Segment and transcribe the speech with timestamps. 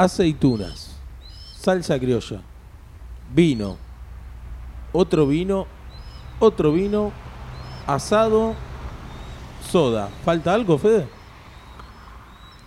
[0.00, 0.96] aceitunas,
[1.58, 2.40] salsa criolla,
[3.34, 3.76] vino,
[4.94, 5.66] otro vino,
[6.38, 7.12] otro vino,
[7.86, 8.54] asado,
[9.70, 10.08] soda.
[10.24, 11.06] ¿Falta algo, Fede?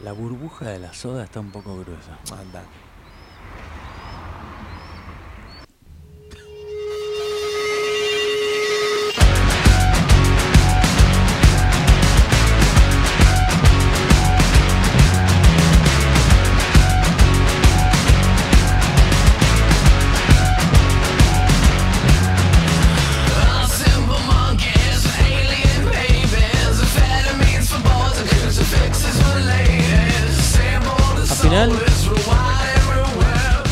[0.04, 2.20] La burbuja de la soda está un poco gruesa.
[2.40, 2.62] Anda.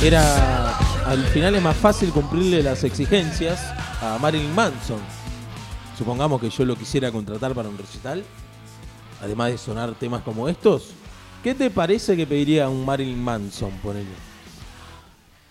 [0.03, 3.59] Era al final es más fácil cumplirle las exigencias
[4.01, 4.99] a Marilyn Manson.
[5.97, 8.23] Supongamos que yo lo quisiera contratar para un recital,
[9.21, 10.91] además de sonar temas como estos.
[11.43, 14.05] ¿Qué te parece que pediría un Marilyn Manson, ponele?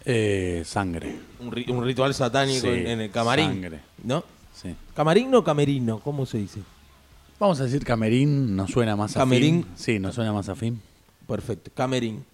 [0.04, 1.18] Eh, sangre.
[1.40, 3.46] Un, ri- un ritual satánico Sí, en, en el camarín.
[3.50, 3.80] sangre.
[4.02, 4.24] ¿No?
[4.54, 4.74] Sí.
[4.94, 6.00] ¿Camarín o camerino?
[6.00, 6.60] ¿Cómo se dice?
[7.38, 9.60] Vamos a decir camerín, nos suena más Camerín.
[9.60, 9.72] afín.
[9.76, 10.80] Sí, nos suena más afín.
[11.26, 12.24] Perfecto, camerín.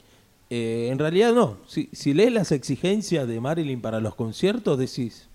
[0.51, 1.59] Eh, en realidad no.
[1.67, 5.29] Si, si lees las exigencias de Marilyn para los conciertos, decís,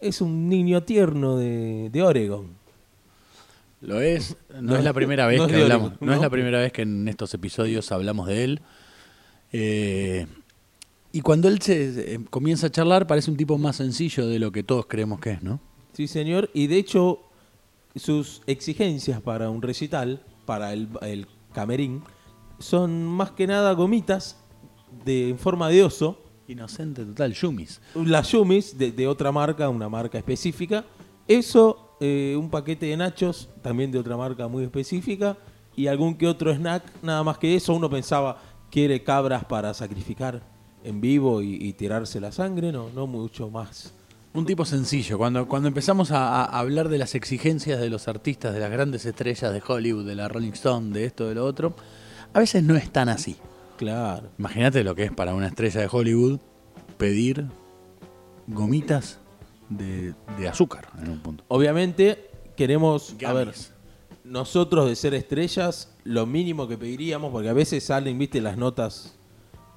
[0.00, 2.56] es un niño tierno de, de Oregon.
[3.80, 6.30] Lo es, no, No es la primera vez no que hablamos, Oregon, no, es la
[6.30, 8.60] primera vez que en estos episodios hablamos de él.
[9.52, 10.26] Eh,
[11.12, 14.50] y cuando él se eh, comienza a charlar parece un tipo más sencillo de lo
[14.50, 15.60] que todos creemos que es, ¿no?
[15.92, 16.50] Sí, señor.
[16.54, 17.20] Y de hecho,
[17.96, 22.02] sus exigencias para un recital, para el, el camerín,
[22.58, 24.36] son más que nada gomitas
[25.04, 26.24] de, en forma de oso.
[26.46, 27.80] Inocente total, Yumis.
[27.94, 30.84] Las Yumis de, de otra marca, una marca específica.
[31.26, 35.36] Eso, eh, un paquete de nachos, también de otra marca muy específica.
[35.76, 37.74] Y algún que otro snack, nada más que eso.
[37.74, 40.42] Uno pensaba, quiere cabras para sacrificar
[40.82, 42.72] en vivo y, y tirarse la sangre.
[42.72, 43.92] No, no mucho más.
[44.32, 45.18] Un tipo sencillo.
[45.18, 49.04] Cuando, cuando empezamos a, a hablar de las exigencias de los artistas, de las grandes
[49.04, 51.74] estrellas de Hollywood, de la Rolling Stone, de esto, de lo otro,
[52.32, 53.36] a veces no es tan así.
[53.76, 54.28] Claro.
[54.38, 56.40] Imagínate lo que es para una estrella de Hollywood
[56.96, 57.46] pedir
[58.46, 59.18] gomitas
[59.68, 61.44] de, de azúcar en un punto.
[61.48, 63.54] Obviamente, queremos, a ver,
[64.24, 69.16] nosotros de ser estrellas, lo mínimo que pediríamos, porque a veces salen, viste, las notas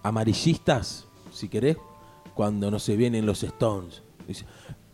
[0.03, 1.77] amarillistas, si querés,
[2.33, 4.01] cuando no se vienen los Stones.
[4.27, 4.45] Dice,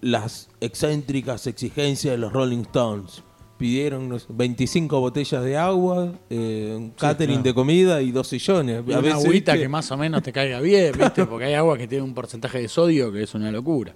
[0.02, 3.24] las excéntricas exigencias de los Rolling Stones.
[3.58, 7.44] Pidieron no sé, 25 botellas de agua, eh, un catering claro.
[7.44, 8.84] de comida y dos sillones.
[8.88, 11.26] Y una agüita que más o menos te caiga bien, ¿viste?
[11.26, 13.94] Porque hay agua que tiene un porcentaje de sodio que es una locura.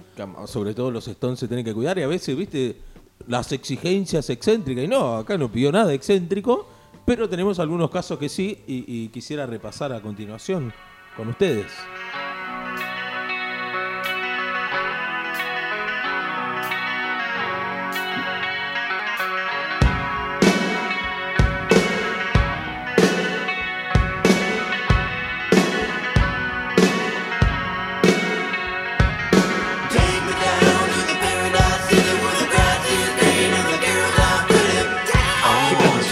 [0.47, 2.77] sobre todo los Stones se tienen que cuidar y a veces, viste,
[3.27, 4.83] las exigencias excéntricas.
[4.83, 6.67] Y no, acá no pidió nada excéntrico,
[7.05, 10.73] pero tenemos algunos casos que sí y, y quisiera repasar a continuación
[11.15, 11.67] con ustedes.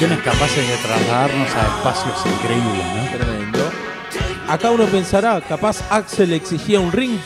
[0.10, 3.18] Canciones capaces de trasladarnos a espacios increíbles, ¿no?
[3.18, 3.60] Tremendo.
[4.48, 7.18] Acá uno pensará, capaz Axel exigía un ring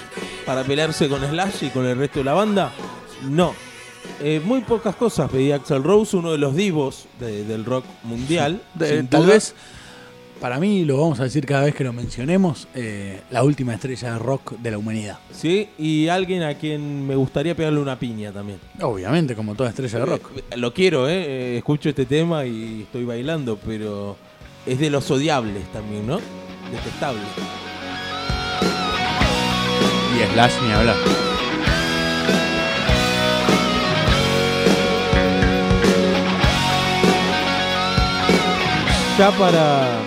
[0.45, 2.71] para pelearse con Slash y con el resto de la banda.
[3.23, 3.53] No.
[4.21, 8.61] Eh, muy pocas cosas pedía Axel Rose, uno de los divos de- del rock mundial.
[8.73, 9.33] De- tal duda.
[9.33, 9.55] vez,
[10.43, 14.11] para mí, lo vamos a decir cada vez que lo mencionemos, eh, la última estrella
[14.11, 15.17] de rock de la humanidad.
[15.31, 18.59] Sí, y alguien a quien me gustaría pegarle una piña también.
[18.81, 20.31] Obviamente, como toda estrella de rock.
[20.51, 21.13] Eh, Lo quiero, ¿eh?
[21.15, 24.17] Eh, Escucho este tema y estoy bailando, pero
[24.65, 26.19] es de los odiables también, ¿no?
[26.69, 27.21] Detestable.
[30.13, 30.97] Y Slash ni hablar.
[39.17, 40.02] Ya para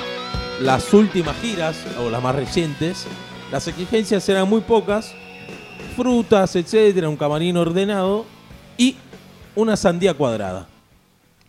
[0.60, 3.06] las últimas giras, o las más recientes,
[3.52, 5.12] las exigencias eran muy pocas.
[5.94, 8.26] Frutas, etcétera, un camarín ordenado
[8.76, 8.96] y
[9.54, 10.68] una sandía cuadrada.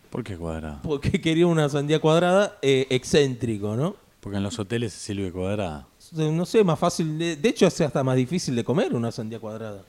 [0.09, 0.81] ¿Por qué cuadrada?
[0.83, 3.95] Porque quería una sandía cuadrada eh, excéntrico, ¿no?
[4.21, 5.85] Porque en los hoteles se sirve cuadrada.
[6.13, 7.17] No sé, más fácil.
[7.17, 9.83] De, de hecho, es hasta más difícil de comer una sandía cuadrada.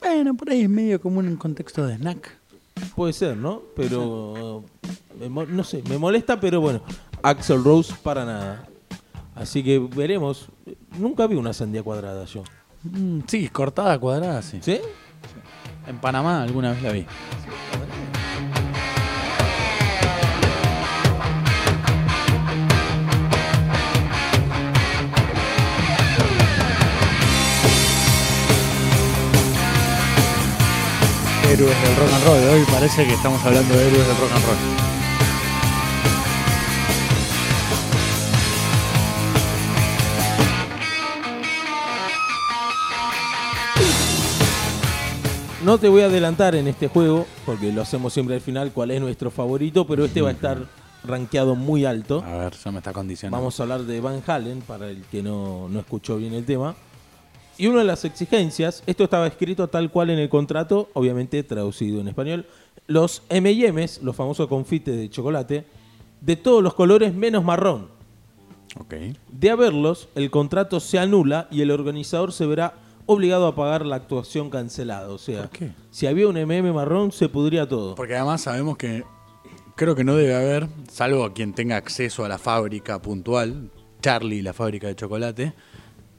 [0.00, 2.34] Bueno, por ahí es medio como en contexto de snack.
[2.94, 3.62] Puede ser, ¿no?
[3.74, 4.64] Pero.
[5.20, 6.82] me mo- no sé, me molesta, pero bueno.
[7.26, 8.68] Axel Rose para nada.
[9.34, 10.46] Así que veremos.
[10.96, 12.44] Nunca vi una sandía cuadrada yo.
[12.84, 14.60] Mm, sí, cortada, cuadrada, sí.
[14.62, 14.78] ¿Sí?
[15.88, 17.04] En Panamá alguna vez la vi.
[31.50, 32.54] Héroes del rock and roll.
[32.54, 34.85] Hoy parece que estamos hablando de héroes del rock and roll.
[45.66, 48.92] No te voy a adelantar en este juego, porque lo hacemos siempre al final, cuál
[48.92, 50.58] es nuestro favorito, pero este va a estar
[51.02, 52.22] rankeado muy alto.
[52.24, 53.36] A ver, ya me está condicionando.
[53.36, 56.76] Vamos a hablar de Van Halen, para el que no, no escuchó bien el tema.
[57.58, 62.00] Y una de las exigencias, esto estaba escrito tal cual en el contrato, obviamente traducido
[62.00, 62.46] en español,
[62.86, 65.64] los M&M's, los famosos confites de chocolate,
[66.20, 67.88] de todos los colores menos marrón.
[68.78, 68.94] Ok.
[69.32, 73.96] De haberlos, el contrato se anula y el organizador se verá obligado a pagar la
[73.96, 75.08] actuación cancelada.
[75.08, 75.72] O sea, ¿Por qué?
[75.90, 77.94] si había un MM marrón, se pudría todo.
[77.94, 79.04] Porque además sabemos que
[79.76, 83.70] creo que no debe haber, salvo a quien tenga acceso a la fábrica puntual,
[84.02, 85.54] Charlie, la fábrica de chocolate,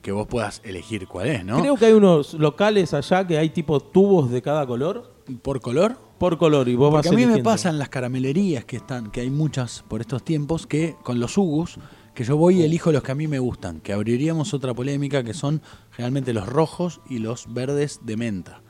[0.01, 1.59] que vos puedas elegir cuál es, ¿no?
[1.59, 5.97] Creo que hay unos locales allá que hay tipo tubos de cada color, ¿Por color?
[6.17, 7.49] por color, y vos Porque vas a mí me eligiendo.
[7.49, 11.37] pasa en las caramelerías que están, que hay muchas por estos tiempos, que con los
[11.37, 11.77] Ugus,
[12.17, 15.23] que yo voy y elijo los que a mí me gustan, que abriríamos otra polémica
[15.23, 15.61] que son
[15.91, 18.63] generalmente los rojos y los verdes de menta.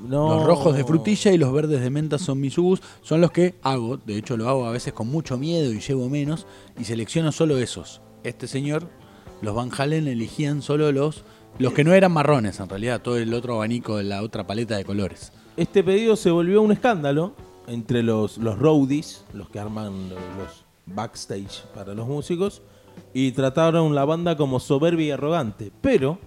[0.00, 0.36] No.
[0.36, 3.56] Los rojos de frutilla y los verdes de menta son mis Ugus, son los que
[3.62, 6.46] hago, de hecho lo hago a veces con mucho miedo y llevo menos,
[6.78, 8.00] y selecciono solo esos.
[8.22, 8.88] Este señor,
[9.42, 11.24] los Van Halen elegían solo los,
[11.58, 14.76] los que no eran marrones en realidad, todo el otro abanico de la otra paleta
[14.76, 15.32] de colores.
[15.56, 17.34] Este pedido se volvió un escándalo
[17.66, 22.62] entre los, los roadies, los que arman lo- los backstage para los músicos,
[23.14, 25.70] y trataron la banda como soberbia y arrogante.
[25.80, 26.18] Pero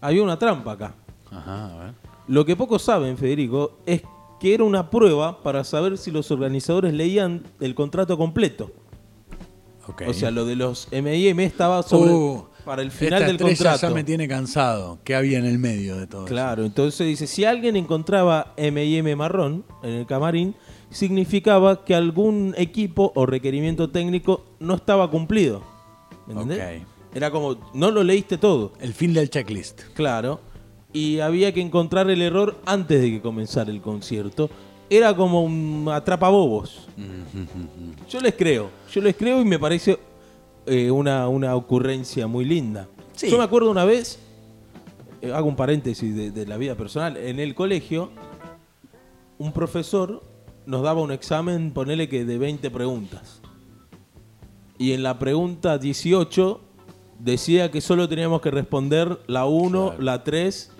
[0.00, 0.94] había una trampa acá.
[1.30, 1.94] Ajá, a ver.
[2.28, 4.02] Lo que pocos saben, Federico, es
[4.38, 8.72] que era una prueba para saber si los organizadores leían el contrato completo.
[10.06, 13.88] O sea, lo de los M&M estaba sobre Uh, para el final esta del contrato.
[13.88, 14.98] ya me tiene cansado.
[15.02, 19.64] ¿Qué había en el medio de todo Claro, entonces dice, si alguien encontraba M&M marrón
[19.82, 20.54] en el camarín,
[20.90, 25.62] significaba que algún equipo o requerimiento técnico no estaba cumplido.
[26.26, 26.82] ¿Me entendés?
[26.82, 26.86] Ok.
[27.14, 28.72] Era como, no lo leíste todo.
[28.80, 29.80] El fin del checklist.
[29.94, 30.40] Claro.
[30.92, 34.50] Y había que encontrar el error antes de que comenzara el concierto.
[34.88, 36.88] Era como un atrapabobos.
[38.08, 38.70] Yo les creo.
[38.92, 39.98] Yo les creo y me parece
[40.66, 42.88] eh, una, una ocurrencia muy linda.
[43.14, 43.30] Sí.
[43.30, 44.18] Yo me acuerdo una vez,
[45.22, 48.10] eh, hago un paréntesis de, de la vida personal, en el colegio,
[49.38, 50.22] un profesor
[50.66, 53.40] nos daba un examen, ponele que de 20 preguntas.
[54.78, 56.60] Y en la pregunta 18
[57.18, 60.02] decía que solo teníamos que responder la 1, Claro.
[60.02, 60.70] la 3,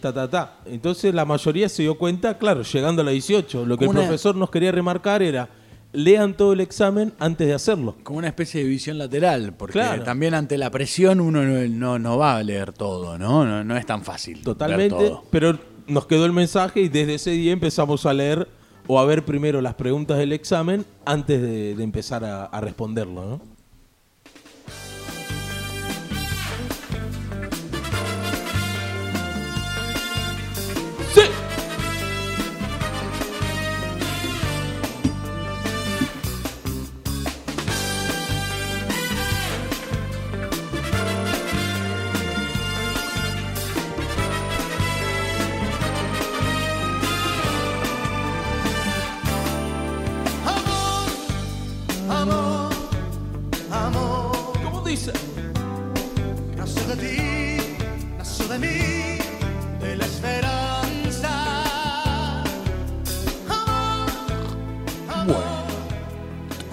[0.00, 0.58] ta, ta, ta.
[0.66, 3.64] Entonces la mayoría se dio cuenta, claro, llegando a la 18.
[3.64, 5.48] Lo que el Una- profesor nos quería remarcar era,
[5.92, 7.96] lean todo el examen antes de hacerlo.
[8.02, 10.04] Como una especie de visión lateral, porque Claro.
[10.04, 13.44] también ante la presión uno no, no, no va a leer todo, ¿no?
[13.46, 14.42] No, no es tan fácil.
[14.42, 15.24] Totalmente, todo.
[15.30, 18.46] pero nos quedó el mensaje y desde ese día empezamos a leer
[18.86, 23.24] o a ver primero las preguntas del examen antes de, de empezar a, a responderlo,
[23.24, 23.49] ¿no?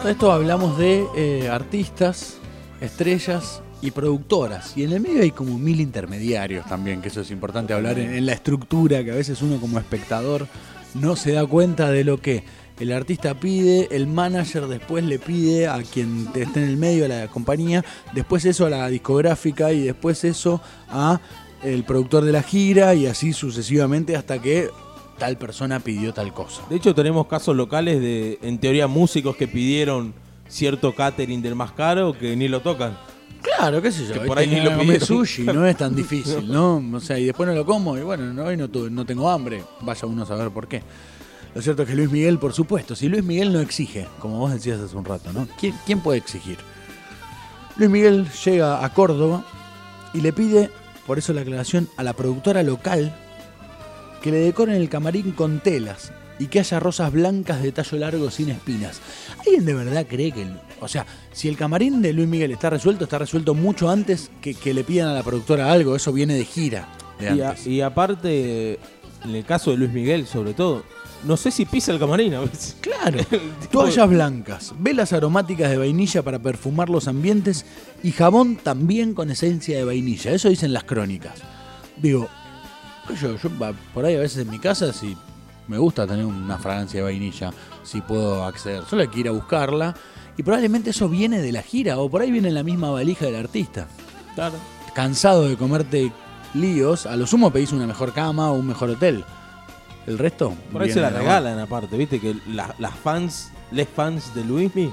[0.07, 2.37] Esto hablamos de eh, artistas,
[2.79, 4.77] estrellas y productoras.
[4.77, 8.13] Y en el medio hay como mil intermediarios también, que eso es importante hablar en,
[8.13, 10.47] en la estructura, que a veces uno como espectador
[10.93, 12.45] no se da cuenta de lo que
[12.79, 17.09] el artista pide, el manager después le pide a quien esté en el medio de
[17.09, 17.83] la compañía,
[18.13, 21.19] después eso a la discográfica y después eso a
[21.63, 24.69] el productor de la gira y así sucesivamente hasta que
[25.17, 26.61] tal persona pidió tal cosa.
[26.69, 30.13] De hecho, tenemos casos locales de, en teoría, músicos que pidieron
[30.47, 32.97] cierto catering del más caro que ni lo tocan.
[33.41, 34.13] Claro, qué sé yo.
[34.13, 35.07] Que por ahí ni lo pidieron.
[35.07, 36.83] sushi, no es tan difícil, ¿no?
[36.93, 39.29] O sea, y después no lo como y bueno, no, hoy no, tuve- no tengo
[39.29, 39.63] hambre.
[39.81, 40.81] Vaya uno a saber por qué.
[41.55, 44.51] Lo cierto es que Luis Miguel, por supuesto, si Luis Miguel no exige, como vos
[44.53, 45.47] decías hace un rato, ¿no?
[45.59, 46.57] ¿Quién, quién puede exigir?
[47.77, 49.43] Luis Miguel llega a Córdoba
[50.13, 50.69] y le pide,
[51.05, 53.15] por eso la aclaración, a la productora local
[54.27, 58.29] que le decoren el camarín con telas y que haya rosas blancas de tallo largo
[58.29, 58.99] sin espinas.
[59.39, 60.43] ¿Alguien de verdad cree que...
[60.43, 64.29] el- o sea, si el camarín de Luis Miguel está resuelto, está resuelto mucho antes
[64.41, 65.95] que, que le pidan a la productora algo.
[65.95, 66.89] Eso viene de gira.
[67.19, 67.65] De Y, a- antes.
[67.67, 68.79] y aparte,
[69.25, 70.83] en el caso de Luis Miguel, sobre todo,
[71.25, 72.75] no sé si pisa el camarín a veces.
[72.81, 73.19] Claro.
[73.71, 77.65] Toallas blancas, velas aromáticas de vainilla para perfumar los ambientes
[78.03, 80.31] y jabón también con esencia de vainilla.
[80.31, 81.35] Eso dicen las crónicas.
[81.99, 82.29] Digo,
[83.15, 83.35] yo,
[83.93, 85.15] por ahí a veces en mi casa si
[85.67, 87.51] me gusta tener una fragancia de vainilla,
[87.83, 88.83] si puedo acceder.
[88.89, 89.93] Solo hay que ir a buscarla
[90.37, 93.25] y probablemente eso viene de la gira o por ahí viene en la misma valija
[93.25, 93.87] del artista.
[94.35, 94.55] Claro.
[94.93, 96.11] Cansado de comerte
[96.53, 99.23] líos, a lo sumo pedís una mejor cama o un mejor hotel.
[100.05, 100.53] El resto.
[100.71, 104.91] Por ahí se la regalan aparte, viste que la- las fans, les fans de Luismi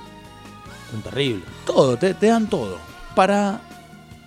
[0.90, 1.44] son terribles.
[1.64, 2.78] Todo, te, te dan todo.
[3.14, 3.60] Para.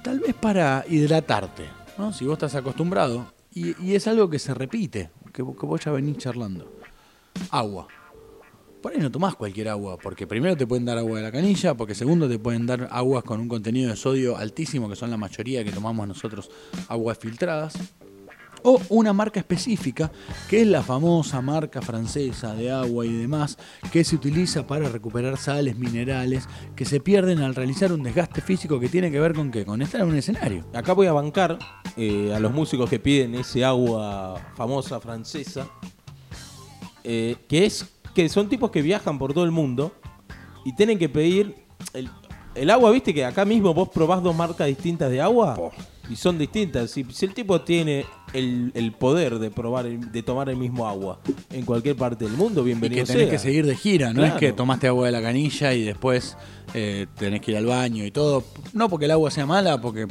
[0.01, 1.67] Tal vez para hidratarte,
[1.97, 2.13] ¿no?
[2.13, 3.25] Si vos estás acostumbrado.
[3.57, 6.71] Y, y es algo que se repite, que, que vos ya venís charlando.
[7.49, 7.87] Agua.
[8.83, 11.73] Por ahí no tomás cualquier agua, porque primero te pueden dar agua de la canilla,
[11.73, 15.17] porque segundo te pueden dar aguas con un contenido de sodio altísimo, que son la
[15.17, 16.51] mayoría que tomamos nosotros,
[16.87, 17.73] aguas filtradas.
[18.69, 20.11] O una marca específica,
[20.49, 23.57] que es la famosa marca francesa de agua y demás,
[23.93, 28.77] que se utiliza para recuperar sales, minerales, que se pierden al realizar un desgaste físico
[28.77, 29.65] que tiene que ver con qué?
[29.65, 30.65] Con estar en un escenario.
[30.73, 31.57] Acá voy a bancar
[31.95, 35.69] eh, a los músicos que piden ese agua famosa francesa,
[37.05, 39.93] eh, que es que son tipos que viajan por todo el mundo
[40.65, 41.55] y tienen que pedir
[41.93, 42.09] el,
[42.57, 45.57] el agua, viste que acá mismo vos probás dos marcas distintas de agua
[46.09, 46.91] y son distintas.
[46.91, 50.87] Si, si el tipo tiene el, el poder de probar, el- de tomar el mismo
[50.87, 51.19] agua
[51.51, 53.31] en cualquier parte del mundo, Y bienvenido que tenés sea.
[53.31, 54.33] que seguir de gira, no Claro.
[54.35, 56.37] es que tomaste agua de la canilla y después
[56.73, 58.43] eh, tenés que ir al baño y todo.
[58.73, 60.07] No porque el agua sea mala, porque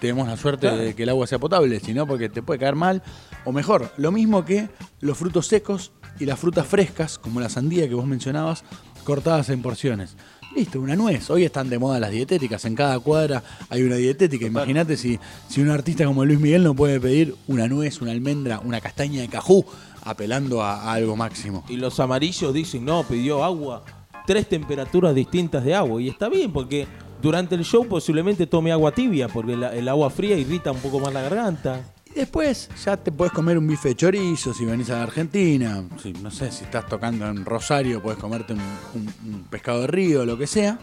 [0.00, 0.82] tenemos la suerte Claro.
[0.82, 3.02] de que el agua sea potable, sino porque te puede caer mal.
[3.44, 4.68] O mejor, lo mismo que
[5.00, 8.64] los frutos secos y las frutas frescas, como la sandía que vos mencionabas,
[9.04, 10.16] cortadas en porciones.
[10.56, 11.28] Listo, una nuez.
[11.28, 12.64] Hoy están de moda las dietéticas.
[12.64, 14.46] En cada cuadra hay una dietética.
[14.46, 18.60] Imagínate si, si un artista como Luis Miguel no puede pedir una nuez, una almendra,
[18.64, 19.66] una castaña de cajú,
[20.02, 21.62] apelando a, a algo máximo.
[21.68, 23.84] Y los amarillos dicen, no, pidió agua,
[24.26, 26.00] tres temperaturas distintas de agua.
[26.00, 26.86] Y está bien, porque
[27.20, 31.00] durante el show posiblemente tome agua tibia, porque la- el agua fría irrita un poco
[31.00, 31.82] más la garganta.
[32.16, 35.84] Después ya te puedes comer un bife de chorizo si venís a la Argentina.
[36.02, 38.60] Si, no sé, si estás tocando en Rosario, puedes comerte un,
[38.94, 40.78] un- un pescado de río, lo que sea.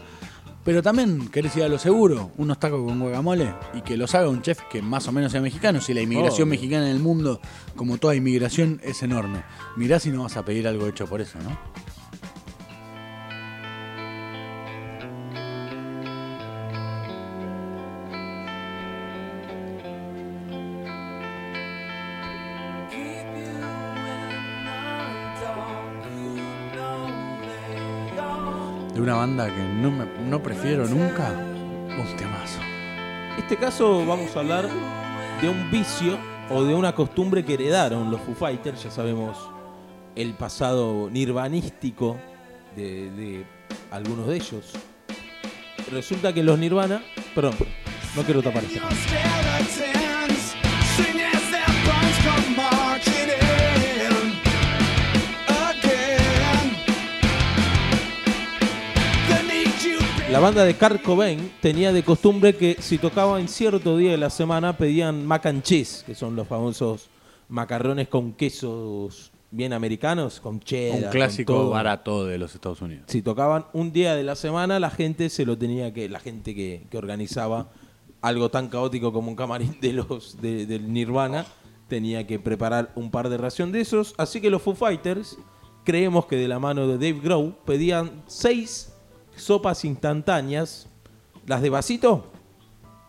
[0.64, 4.30] Pero también querés ir a lo seguro, unos tacos con guacamole y que los haga
[4.30, 5.80] un chef que más o menos sea mexicano.
[5.82, 7.38] Si la inmigración mexicana en el mundo,
[7.76, 9.42] como toda inmigración, es enorme.
[9.76, 11.58] Mirá si no vas a pedir algo hecho por eso, ¿no?
[29.04, 32.58] Una banda que no, me- no prefiero nunca, un temazo.
[33.36, 34.68] En este caso vamos a hablar
[35.40, 36.18] de un vicio
[36.50, 39.36] o de una costumbre que heredaron los Foo Fighters, ya sabemos
[40.16, 42.16] el pasado nirvanístico
[42.76, 43.46] de, de
[43.90, 44.72] algunos de ellos.
[45.90, 47.02] Resulta que los Nirvana,
[47.34, 47.54] perdón,
[48.16, 48.80] no quiero tapar esto.
[60.34, 64.16] La banda de Kurt Cobain tenía de costumbre que si tocaba en cierto día de
[64.16, 67.08] la semana pedían mac and cheese, que son los famosos
[67.48, 71.04] macarrones con quesos bien americanos, con cheddar.
[71.04, 73.04] Un clásico barato de los Estados Unidos.
[73.06, 76.52] Si tocaban un día de la semana, la gente se lo tenía que, la gente
[76.52, 77.68] que, que organizaba
[78.20, 81.46] algo tan caótico como un camarín de los de- del Nirvana,
[81.86, 84.14] tenía que preparar un par de ración de esos.
[84.18, 85.38] Así que los Foo Fighters,
[85.84, 88.90] creemos que de la mano de Dave Grohl, pedían seis
[89.36, 90.88] sopas instantáneas.
[91.46, 92.32] Las de vasito,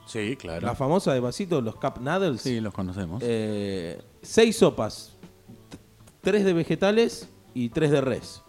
[0.06, 0.66] Sí, claro.
[0.68, 2.42] la famosa de vasito, los Cup Noodles.
[2.42, 3.24] Sí, los conocemos.
[3.26, 5.16] Eh, seis sopas,
[6.22, 8.42] tres de vegetales y tres de res.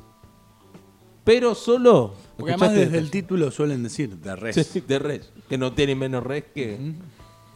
[1.24, 2.14] Pero solo.
[2.36, 4.56] Porque además desde el título suelen decir de res.
[4.66, 5.32] Sí, de res.
[5.48, 6.94] Que no tiene menos res que,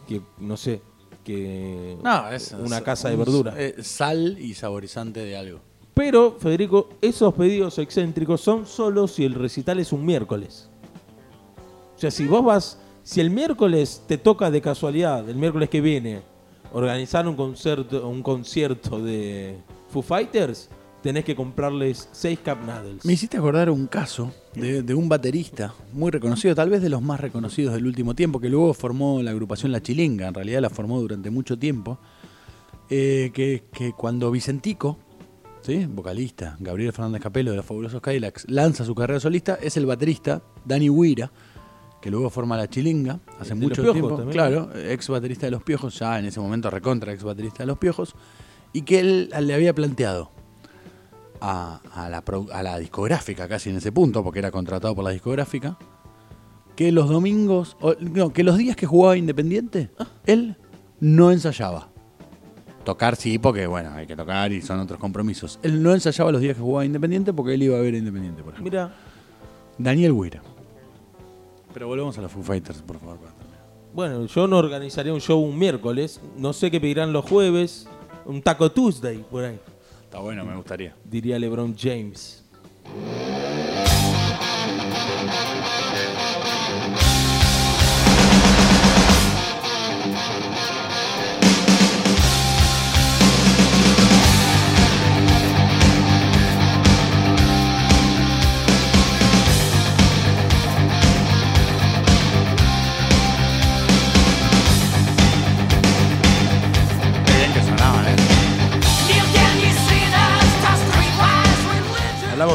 [0.07, 0.81] que no sé,
[1.23, 3.53] que No, es una es casa de un- verdura.
[3.57, 5.59] eh, sal y saborizante de algo.
[5.93, 10.69] Pero, Federico, esos pedidos excéntricos son solo si el recital es un miércoles.
[11.95, 15.81] O sea, si vos vas, si el miércoles te toca de casualidad, el miércoles que
[15.81, 16.21] viene,
[16.73, 19.57] organizar un concierto, un concierto de
[19.89, 20.69] Foo Fighters,
[21.01, 23.03] tenés que comprarles seis Cup Noodles.
[23.05, 27.19] Me hiciste acordar un caso de, un baterista muy reconocido, tal vez de los más
[27.19, 30.99] reconocidos del último tiempo, que luego formó la agrupación La Chilinga, en realidad la formó
[31.01, 31.99] durante mucho tiempo,
[32.89, 34.97] eh, que, que cuando Vicentico,
[35.61, 35.85] ¿sí?
[35.85, 40.41] vocalista, Gabriel Fernández Capello de los Fabulosos Cadillacs, lanza su carrera solista, es el baterista
[40.65, 41.31] Dani Huira,
[42.01, 44.31] que luego forma La Chilinga, hace mucho tiempo, también.
[44.31, 47.77] claro, ex baterista de Los Piojos, ya en ese momento recontra ex baterista de Los
[47.77, 48.15] Piojos,
[48.73, 50.31] y que él le había planteado
[51.41, 55.11] a, a la, a la discográfica, casi en ese punto, porque era contratado por la
[55.11, 55.77] discográfica,
[56.75, 59.91] que los domingos, o- no, que los días que jugaba Independiente,
[60.25, 60.55] él
[60.99, 61.90] no ensayaba.
[62.83, 65.59] Tocar sí, porque bueno, hay que tocar y son otros compromisos.
[65.61, 68.41] Él no ensayaba los días que jugaba Independiente porque él iba a ver a Independiente,
[68.41, 68.71] por ejemplo.
[68.71, 68.95] Mira,
[69.77, 70.41] Daniel Guira.
[71.73, 73.17] Pero volvemos a los Foo Fighters, por favor.
[73.17, 73.61] para terminar.
[73.93, 76.19] bueno, yo no organizaría un show un miércoles.
[76.37, 77.87] No sé qué pedirán los jueves.
[78.25, 79.59] Un Taco Tuesday, por ahí,
[80.03, 80.95] Está bueno, me gustaría.
[81.05, 82.43] diría LeBron James.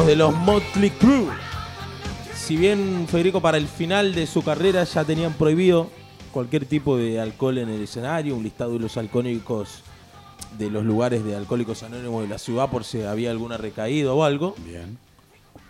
[0.07, 1.27] De los Motley Crue.
[2.33, 5.89] Si bien Federico para el final de su carrera ya tenían prohibido
[6.31, 9.81] cualquier tipo de alcohol en el escenario, un listado de los alcohólicos
[10.57, 14.23] de los lugares de alcohólicos anónimos de la ciudad por si había alguna recaída o
[14.23, 14.55] algo.
[14.65, 14.97] Bien.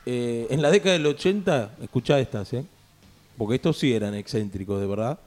[0.06, 2.64] Eh, en la década del 80, escuchá estas, ¿eh?
[3.40, 5.18] porque estos sí eran excéntricos, de verdad.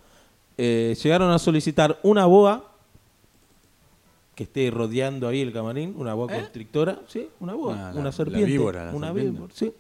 [0.57, 2.70] eh, llegaron a solicitar una boa
[4.40, 8.12] que esté rodeando ahí el camarín, una boa constrictora, sí, una boa, Ah, una la
[8.12, 9.32] serpiente, víbora, la una serpiente.
[9.32, 9.75] víbora, sí,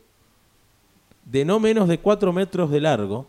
[1.24, 3.26] de no menos de 4 metros de largo,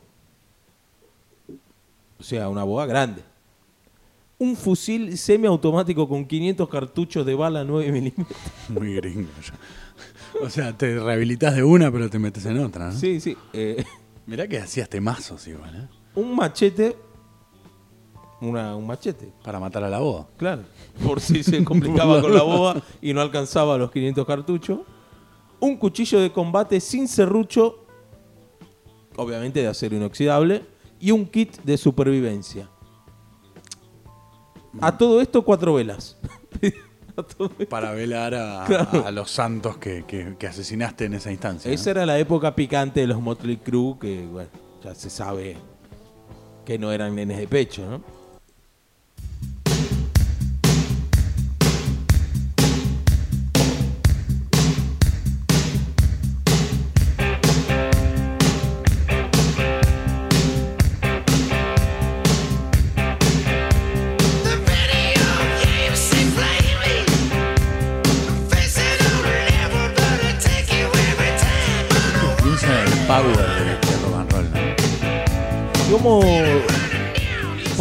[2.20, 3.22] o sea, una boa grande.
[4.40, 8.38] Un fusil semiautomático con 500 cartuchos de bala 9 milímetros.
[8.68, 9.30] Muy gringo.
[10.42, 12.92] O sea, te rehabilitas de una, pero te metes en otra, ¿no?
[12.92, 13.38] Sí, sí.
[13.54, 13.86] eh,
[14.26, 15.88] Mirá que hacías temazos igual, ¿eh?
[16.16, 16.98] un machete,
[18.42, 20.28] una, un machete, Para matar a la boda.
[20.38, 20.64] Claro,
[21.06, 24.80] por si se complicaba con la boba y no alcanzaba los 500 cartuchos.
[25.60, 27.86] Un cuchillo de combate sin serrucho,
[29.16, 30.64] obviamente de acero inoxidable,
[31.00, 32.68] y un kit de supervivencia.
[34.80, 36.18] A todo esto, cuatro velas.
[37.70, 39.04] Para velar a, Claro.
[39.04, 41.70] a- a los santos que, que- que asesinaste en esa instancia.
[41.70, 41.76] ¿no?
[41.76, 44.50] Esa era la época picante de los Motley Crue, que bueno,
[44.84, 45.58] ya se sabe
[46.66, 48.02] que no eran nenes de pecho, ¿no?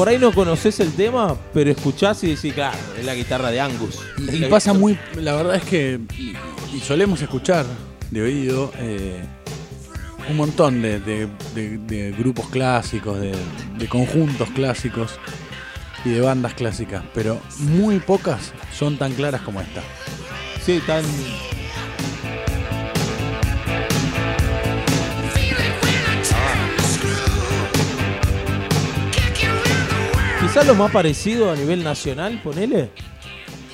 [0.01, 3.61] Por ahí no conoces el tema, pero escuchás y decís, claro, es la guitarra de
[3.61, 3.99] Angus.
[4.33, 4.99] Y, pasa muy.
[5.17, 6.01] La verdad es que.
[6.17, 6.33] Y,
[6.75, 7.67] y solemos escuchar
[8.11, 9.23] de oído eh,
[10.31, 13.35] un montón de, de- de- de grupos clásicos, de,
[13.77, 15.19] de conjuntos clásicos
[16.07, 19.83] y de bandas clásicas, pero muy pocas son tan claras como esta.
[20.65, 21.05] Sí, tan.
[30.41, 32.91] Quizás lo más parecido a nivel nacional, ponele,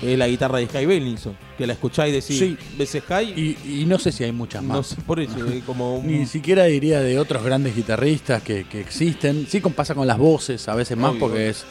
[0.02, 2.58] es la guitarra de Sky Bellinson, que la escucháis decir, Sí.
[2.76, 3.32] ves Sky,
[3.64, 4.76] Y, y no sé si hay muchas más.
[4.76, 6.06] no sé, por eso, es como un...
[6.06, 9.46] Ni siquiera diría de otros grandes guitarristas que, que existen.
[9.48, 11.64] Sí con- pasa con las voces, a veces más Obvio, porque es,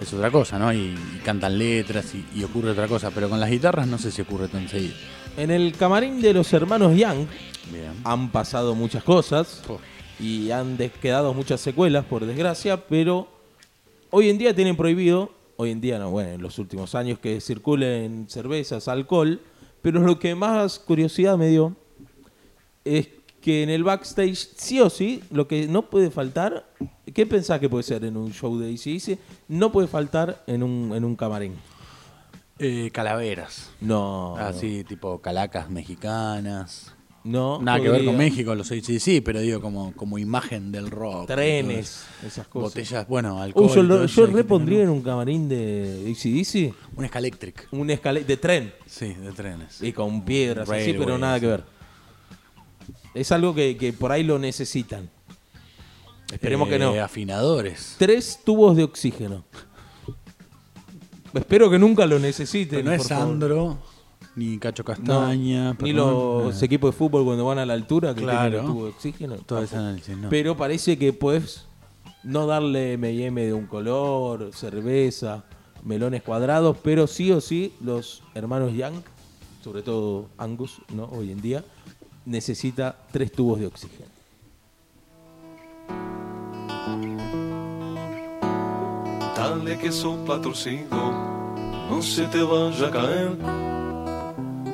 [0.00, 0.72] es otra cosa, ¿no?
[0.72, 0.78] Y,
[1.16, 3.10] y cantan letras y, y ocurre otra cosa.
[3.14, 4.94] Pero con las guitarras no sé si ocurre tan seguido.
[5.36, 7.26] En el camarín de los hermanos Young
[7.72, 7.92] Bien.
[8.04, 9.78] han pasado muchas cosas Oh.
[10.18, 13.28] y han quedado muchas secuelas, por desgracia, pero
[14.10, 17.40] hoy en día tienen prohibido, hoy en día no, bueno, en los últimos años que
[17.40, 19.40] circulen cervezas, alcohol,
[19.82, 21.76] pero lo que más curiosidad me dio
[22.84, 23.08] es
[23.40, 26.66] que en el backstage, sí o sí, lo que no puede faltar,
[27.14, 29.18] ¿qué pensás que puede ser en un show de ACDC?
[29.48, 31.54] No puede faltar en un, en un camarín.
[32.58, 33.70] Eh, calaveras.
[33.80, 34.36] No.
[34.36, 36.94] Así, tipo calacas mexicanas.
[37.22, 37.60] No.
[37.60, 38.16] Nada que ver con.
[38.16, 41.26] México, los sí, pero digo como, como imagen del rock.
[41.26, 42.70] Trenes, esas cosas.
[42.74, 43.66] Botellas, bueno, alcohol.
[43.70, 47.68] Uh, yo lo- yo repondría en un camarín de ACDC Un Scalectric.
[47.72, 49.82] un escalera de tren Sí, de trenes.
[49.82, 51.64] y con piedras así, pero nada que ver.
[53.12, 55.10] Es algo que, que por ahí lo necesitan.
[56.32, 56.94] Esperemos que no.
[56.94, 57.96] Eh, Afinadores.
[57.98, 59.44] Tres tubos de oxígeno.
[61.34, 62.78] Espero que nunca lo necesiten.
[62.78, 63.26] Pero no por es favor.
[63.26, 63.78] Sandro,
[64.36, 65.76] ni Cacho No, Castaña.
[65.80, 68.50] ni los eh, equipos de fútbol cuando van a la altura que Claro.
[68.50, 69.36] tienen el tubo de oxígeno.
[69.38, 69.88] Todo ese tampoco.
[69.88, 70.28] análisis, no.
[70.30, 71.66] Pero parece que puedes
[72.22, 75.44] no darle M&M de un color, cerveza,
[75.84, 78.94] melones cuadrados, pero sí o sí los hermanos Young,
[79.64, 81.04] sobre todo Angus, ¿no?
[81.06, 81.64] Hoy en día,
[82.24, 84.08] necesita tres tubos de oxígeno.
[89.36, 89.90] Dale que
[90.42, 91.12] torcido,
[91.90, 93.69] no se te vaya a caer.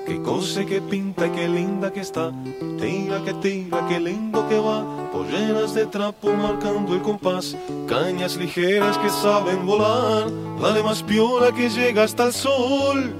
[0.07, 2.33] Qué cosa que pinta, qué linda que está.
[2.81, 5.11] Tira que tira, qué lindo que va.
[5.11, 7.57] Polleras de trapo marcando el compás.
[7.88, 10.31] Cañas ligeras que saben volar.
[10.62, 13.14] Dale más piola que llega hasta el sol.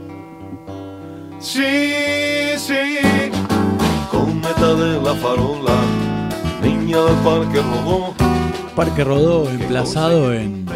[1.41, 3.01] Sí, sí.
[4.11, 5.77] Cometa de la farola.
[6.63, 8.15] Niña del parque rodó.
[8.77, 10.67] Parque Rodó, emplazado en,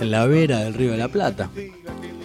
[0.00, 1.50] en la vera del Río de la Plata,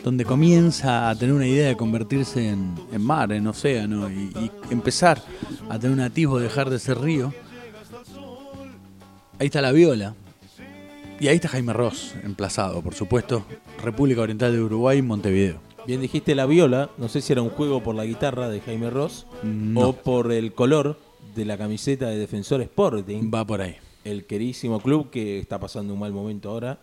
[0.03, 4.51] donde comienza a tener una idea de convertirse en, en mar, en océano, y, y
[4.71, 5.21] empezar
[5.69, 7.33] a tener un atisbo de dejar de ser río.
[9.39, 10.15] Ahí está la viola.
[11.19, 13.43] Y ahí está Jaime Ross, emplazado, por supuesto,
[13.83, 15.59] República Oriental de Uruguay, Montevideo.
[15.85, 18.89] Bien dijiste la viola, no sé si era un juego por la guitarra de Jaime
[18.89, 19.89] Ross No.
[19.89, 20.97] o por el color
[21.35, 23.75] de la camiseta de Defensor Sporting, Va por ahí.
[24.05, 26.79] el queridísimo club que está pasando un mal momento ahora,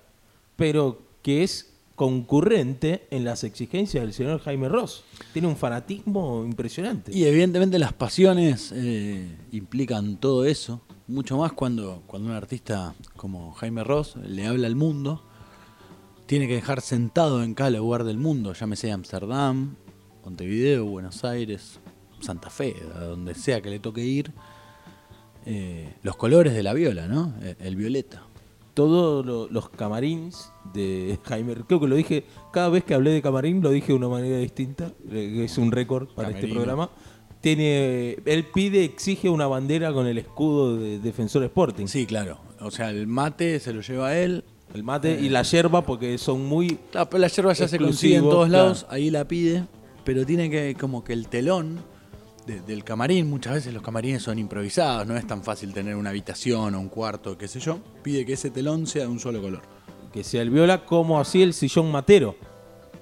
[0.57, 5.03] pero que es concurrente en las exigencias del señor Jaime Ross.
[5.33, 7.11] Tiene un fanatismo impresionante.
[7.13, 13.53] Y evidentemente las pasiones eh, implican todo eso, mucho más cuando, cuando un artista como
[13.53, 15.25] Jaime Ross le habla al mundo,
[16.27, 19.77] tiene que dejar sentado en cada lugar del mundo, llámese Amsterdam,
[20.23, 21.81] Montevideo, Buenos Aires,
[22.21, 24.33] Santa Fe, a donde sea que le toque ir,
[25.47, 27.33] eh, los colores de la viola, ¿no?
[27.41, 28.23] El, el violeta.
[28.77, 33.23] Todos lo- los camarines de Jaime, creo que lo dije, cada vez que hablé de
[33.23, 36.61] camarín lo dije de una manera distinta, eh, es un récord para este Camerino.
[36.61, 36.91] programa.
[37.41, 41.87] Tiene, él pide, exige una bandera con el escudo de Defensor Sporting.
[41.87, 42.39] Sí, claro.
[42.61, 44.45] O sea, el mate se lo lleva él.
[44.75, 48.17] El mate y la yerba porque son muy Claro, pero la yerba ya se consigue
[48.17, 48.65] en todos claro.
[48.65, 49.65] lados, ahí la pide,
[50.05, 51.79] pero tiene que, como que el telón
[52.47, 56.11] de- del camarín, muchas veces los camarines son improvisados, no es tan fácil tener una
[56.11, 59.41] habitación o un cuarto, qué sé yo, pide que ese telón sea de un solo
[59.43, 59.63] color.
[60.13, 62.37] que sea el viola, como así el sillón matero.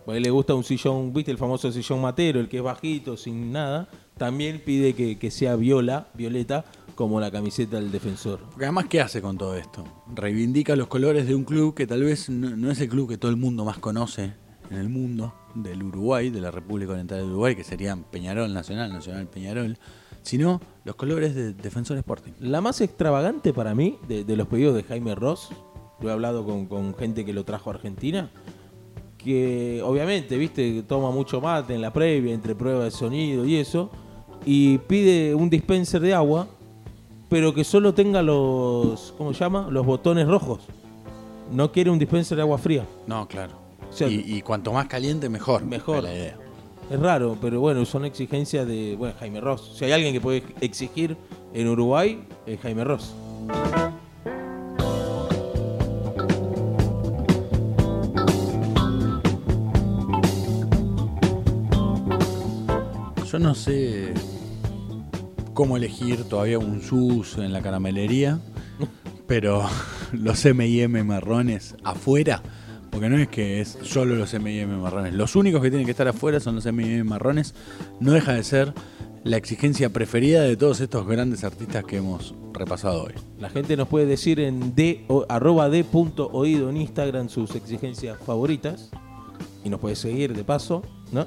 [0.09, 3.17] A él le gusta un sillón, viste el famoso sillón matero, el que es bajito,
[3.17, 3.89] sin nada.
[4.19, 6.65] También pide que, que sea viola, violeta,
[6.97, 8.41] como la camiseta del defensor.
[8.51, 9.85] Porque además, ¿qué hace con todo esto?
[10.13, 13.17] Reivindica los colores de un club que tal vez no, no es el club que
[13.19, 14.33] todo el mundo más conoce
[14.71, 18.93] en el mundo, del Uruguay, de la República Oriental del Uruguay, que serían Peñarol Nacional,
[18.93, 19.79] Nacional Peñarol,
[20.23, 22.33] sino los colores de Defensor Sporting.
[22.41, 25.51] La más extravagante para mí de, de los pedidos de Jaime Ross,
[26.01, 28.31] lo he hablado con, con gente que lo trajo a Argentina,
[29.19, 33.91] que obviamente, viste, toma mucho mate en la previa, entre pruebas de sonido y eso,
[34.45, 36.47] y pide un dispenser de agua,
[37.29, 39.69] pero que solo tenga los, ¿cómo se llama?
[39.71, 40.61] Los botones rojos.
[41.51, 42.87] No quiere un dispenser de agua fría.
[43.07, 43.64] No, claro.
[43.95, 45.65] O sea, y, y cuanto más caliente, mejor.
[45.65, 45.99] Mejor.
[45.99, 46.37] es la idea.
[46.91, 49.77] Es raro, pero bueno, son exigencias de bueno, Jaime Ross.
[49.79, 51.17] Si hay alguien que puede exigir
[51.53, 53.15] en Uruguay, es Jaime Ross.
[63.31, 64.13] Yo no sé
[65.53, 68.41] cómo elegir todavía un sus en la caramelería,
[69.29, 69.65] pero
[70.13, 72.43] los M&M marrones afuera,
[72.95, 75.13] porque no es que es solo los M&M marrones.
[75.15, 77.55] Los únicos que tienen que estar afuera son los M&M marrones.
[78.01, 78.73] No deja de ser
[79.25, 83.13] la exigencia preferida de todos estos grandes artistas que hemos repasado hoy.
[83.39, 87.55] La gente nos puede decir en d, o- arroba d punto oído en Instagram sus
[87.57, 88.91] exigencias favoritas.
[89.65, 91.27] Y nos puede seguir de paso, ¿no?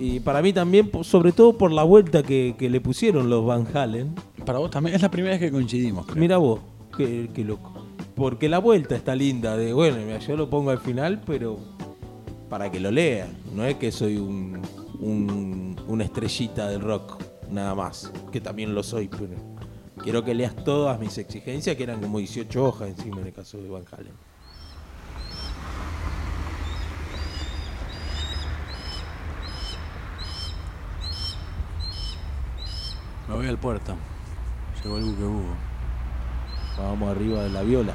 [0.00, 3.66] Y para mí también, sobre todo por la vuelta que, que le pusieron los Van
[3.74, 4.14] Halen.
[4.44, 6.04] Para vos también es la primera vez que coincidimos.
[6.06, 6.16] creo.
[6.18, 6.60] Mira vos,
[6.96, 7.79] qué, qué loco.
[8.20, 11.58] Porque la vuelta está linda de, bueno, yo lo pongo al final, pero
[12.50, 13.30] para que lo lean.
[13.54, 14.60] No es que soy un,
[14.98, 17.16] un- una estrellita del rock,
[17.50, 18.12] nada más.
[18.30, 19.36] Que también lo soy, pero
[20.02, 23.56] quiero que leas todas mis exigencias, que eran como 18 hojas encima en el caso
[23.56, 24.12] de Van Halen.
[33.28, 33.94] Me voy al puerto.
[34.82, 35.54] Llegó el buque Hugo.
[36.78, 37.92] Vamos arriba de la viola.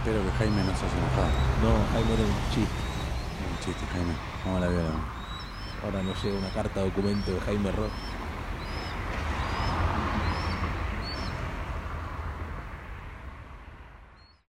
[0.00, 1.28] Espero que Jaime no se haya enojado.
[1.60, 2.80] No, Jaime era un chiste.
[3.36, 4.14] Es un chiste, Jaime.
[4.46, 4.90] Vamos a la viola.
[5.84, 7.92] Ahora nos llega una carta documento de Jaime Ross.